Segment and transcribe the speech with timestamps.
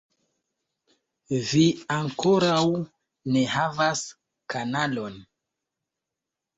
[1.49, 1.65] Vi
[1.97, 2.65] ankoraŭ
[3.37, 4.05] ne havas
[4.59, 5.25] kanalon